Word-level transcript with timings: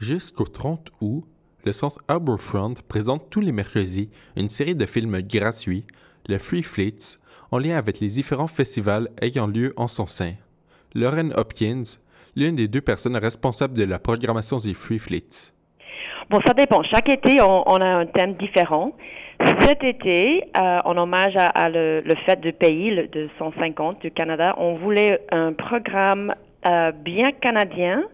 Jusqu'au 0.00 0.44
30 0.44 0.92
août, 1.00 1.24
le 1.64 1.72
centre 1.72 1.98
Harbourfront 2.06 2.74
présente 2.88 3.30
tous 3.30 3.40
les 3.40 3.50
mercredis 3.50 4.10
une 4.36 4.48
série 4.48 4.76
de 4.76 4.86
films 4.86 5.20
gratuits, 5.22 5.84
le 6.28 6.38
Free 6.38 6.62
Fleets, 6.62 7.18
en 7.50 7.58
lien 7.58 7.76
avec 7.76 7.98
les 7.98 8.06
différents 8.06 8.46
festivals 8.46 9.08
ayant 9.20 9.48
lieu 9.48 9.74
en 9.76 9.88
son 9.88 10.06
sein. 10.06 10.34
Lauren 10.94 11.30
Hopkins, 11.36 11.98
l'une 12.36 12.54
des 12.54 12.68
deux 12.68 12.80
personnes 12.80 13.16
responsables 13.16 13.76
de 13.76 13.84
la 13.84 13.98
programmation 13.98 14.58
des 14.58 14.72
Free 14.72 15.00
Fleets. 15.00 15.52
Bon, 16.30 16.38
ça 16.46 16.54
dépend. 16.54 16.84
Chaque 16.84 17.08
été, 17.08 17.40
on, 17.40 17.80
a 17.80 17.86
un 17.86 18.06
thème 18.06 18.34
différent. 18.34 18.92
Cet 19.60 19.82
été, 19.82 20.44
euh, 20.56 20.78
en 20.84 20.96
hommage 20.96 21.34
à, 21.36 21.68
le, 21.70 22.02
fête 22.24 22.40
du 22.40 22.52
pays 22.52 22.90
le, 22.90 23.08
de 23.08 23.28
150 23.38 24.00
du 24.00 24.12
Canada, 24.12 24.54
on 24.58 24.76
voulait 24.76 25.20
un 25.32 25.52
programme 25.54 26.34
euh, 26.68 26.92
bien 26.92 27.32
canadien, 27.32 28.04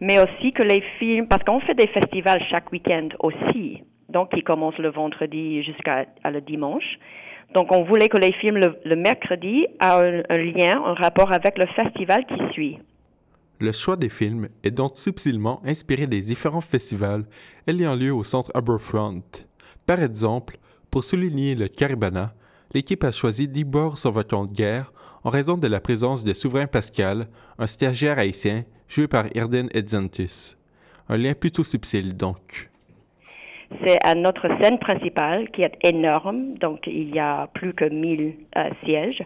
mais 0.00 0.18
aussi 0.18 0.52
que 0.52 0.62
les 0.62 0.82
films, 0.98 1.26
parce 1.26 1.42
qu'on 1.44 1.60
fait 1.60 1.74
des 1.74 1.88
festivals 1.88 2.42
chaque 2.50 2.70
week-end 2.72 3.08
aussi, 3.20 3.82
donc 4.08 4.30
qui 4.32 4.42
commencent 4.42 4.78
le 4.78 4.90
vendredi 4.90 5.62
jusqu'à 5.62 6.06
le 6.24 6.40
dimanche. 6.40 6.98
Donc, 7.54 7.72
on 7.72 7.84
voulait 7.84 8.08
que 8.08 8.18
les 8.18 8.32
films 8.32 8.58
le, 8.84 8.96
mercredi 8.96 9.66
aient 9.80 9.84
un, 9.84 10.22
un, 10.28 10.36
lien, 10.36 10.82
un 10.84 10.94
rapport 10.94 11.32
avec 11.32 11.56
le 11.58 11.66
festival 11.66 12.24
qui 12.26 12.52
suit. 12.52 12.78
Le 13.60 13.72
choix 13.72 13.96
des 13.96 14.08
films 14.10 14.48
est 14.62 14.70
donc 14.70 14.96
subtilement 14.96 15.60
inspiré 15.64 16.06
des 16.06 16.20
différents 16.20 16.60
festivals 16.60 17.24
ayant 17.66 17.96
lieu 17.96 18.12
au 18.12 18.22
centre 18.22 18.52
Harbourfront. 18.54 19.22
Par 19.86 20.00
exemple, 20.02 20.58
pour 20.90 21.02
souligner 21.02 21.54
le 21.54 21.66
Caribana, 21.66 22.34
l'équipe 22.74 23.04
a 23.04 23.12
choisi 23.12 23.48
d'Ibor 23.48 23.94
de 23.94 24.52
guerre 24.52 24.92
en 25.24 25.30
raison 25.30 25.56
de 25.56 25.66
la 25.66 25.80
présence 25.80 26.24
de 26.24 26.32
Souverain 26.32 26.66
Pascal, 26.66 27.26
un 27.58 27.66
stagiaire 27.66 28.18
haïtien 28.18 28.64
joué 28.88 29.08
par 29.08 29.24
Irden 29.34 29.68
Edzantus. 29.74 30.56
Un 31.08 31.16
lien 31.16 31.34
plutôt 31.34 31.64
subtil 31.64 32.16
donc. 32.16 32.70
C'est 33.84 33.98
à 34.04 34.14
notre 34.14 34.48
scène 34.60 34.78
principale 34.78 35.50
qui 35.50 35.62
est 35.62 35.74
énorme, 35.84 36.54
donc 36.54 36.86
il 36.86 37.14
y 37.14 37.18
a 37.18 37.48
plus 37.48 37.74
que 37.74 37.84
1000 37.84 38.34
euh, 38.56 38.70
sièges, 38.84 39.22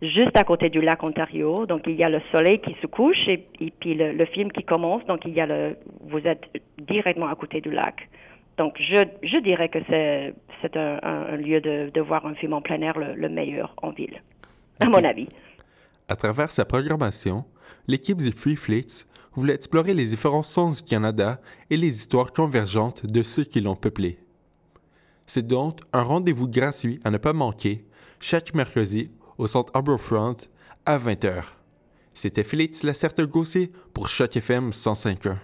juste 0.00 0.36
à 0.36 0.44
côté 0.44 0.68
du 0.68 0.80
lac 0.80 1.02
Ontario. 1.02 1.66
Donc 1.66 1.82
il 1.86 1.94
y 1.94 2.04
a 2.04 2.08
le 2.08 2.20
soleil 2.30 2.60
qui 2.60 2.76
se 2.80 2.86
couche 2.86 3.26
et, 3.26 3.44
puis 3.80 3.94
le, 3.94 4.24
film 4.26 4.52
qui 4.52 4.62
commence. 4.62 5.04
Donc 5.06 5.24
il 5.24 5.32
y 5.32 5.40
a 5.40 5.46
le, 5.46 5.76
vous 6.02 6.20
êtes 6.26 6.44
directement 6.78 7.26
à 7.26 7.34
côté 7.34 7.60
du 7.60 7.70
lac. 7.70 8.08
Donc 8.56 8.76
je 8.78 9.38
dirais 9.38 9.68
que 9.68 9.78
c'est, 9.88 10.34
c'est 10.62 10.76
un, 10.76 11.36
lieu 11.36 11.60
de, 11.60 11.90
de, 11.92 12.00
voir 12.00 12.24
un 12.24 12.34
film 12.34 12.52
en 12.52 12.62
plein 12.62 12.80
air 12.80 12.98
le, 12.98 13.28
meilleur 13.28 13.74
en 13.82 13.90
ville, 13.90 14.22
à 14.80 14.86
mon 14.86 15.04
avis. 15.04 15.28
À 16.08 16.16
travers 16.16 16.50
sa 16.50 16.64
programmation, 16.64 17.44
l'équipe 17.88 18.18
des 18.18 18.32
Free 18.32 18.56
Fleets 18.56 19.06
voulait 19.34 19.54
explorer 19.54 19.94
les 19.94 20.06
différents 20.06 20.42
sens 20.42 20.82
du 20.82 20.88
Canada 20.88 21.40
et 21.70 21.76
les 21.76 21.88
histoires 21.88 22.32
convergentes 22.32 23.06
de 23.06 23.22
ceux 23.22 23.44
qui 23.44 23.60
l'ont 23.60 23.76
peuplé. 23.76 24.18
C'est 25.26 25.46
donc 25.46 25.80
un 25.92 26.02
rendez-vous 26.02 26.48
gratuit 26.48 27.00
à 27.04 27.10
ne 27.10 27.18
pas 27.18 27.32
manquer 27.32 27.84
chaque 28.20 28.54
mercredi 28.54 29.10
au 29.38 29.46
centre 29.46 29.72
Harbourfront 29.74 30.36
à 30.86 30.98
20h. 30.98 31.42
C'était 32.14 32.44
Félix 32.44 32.82
Lacerte-Gossé 32.82 33.72
pour 33.94 34.08
Choc 34.08 34.36
FM 34.36 34.70
105.1. 34.70 35.36